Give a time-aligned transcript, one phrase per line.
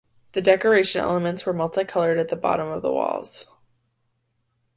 [0.31, 3.45] The decoration elements were multicoloured at the bottom of the walls.